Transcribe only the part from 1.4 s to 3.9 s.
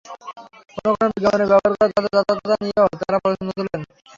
ব্যবহার করা তথ্যের যথার্থতা নিয়েও তাঁরা প্রশ্ন তোলেন।